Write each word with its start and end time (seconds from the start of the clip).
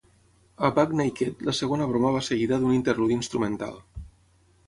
A 0.67 0.69
"Buck 0.77 0.93
Naked", 1.01 1.43
la 1.49 1.53
segona 1.57 1.85
broma 1.91 2.13
va 2.17 2.23
seguida 2.29 2.59
d'un 2.63 2.73
interludi 2.77 3.17
instrumental. 3.19 3.77